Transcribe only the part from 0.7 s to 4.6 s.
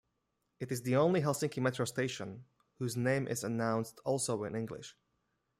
is the only Helsinki Metro station whose name is announced also in